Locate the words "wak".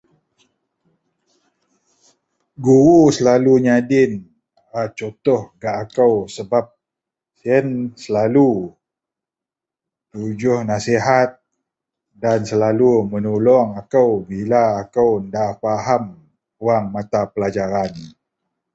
16.65-16.83